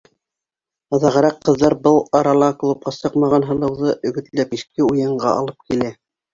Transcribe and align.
Аҙағыраҡ 0.97 1.37
ҡыҙҙар 1.49 1.75
был 1.83 1.99
арала 2.21 2.49
клубҡа 2.65 2.95
сыҡмаған 2.97 3.47
һылыуҙы 3.53 3.95
өгөтләп 4.13 4.59
киске 4.59 4.91
уйынға 4.91 5.39
алып 5.45 5.73
килә. 5.73 5.97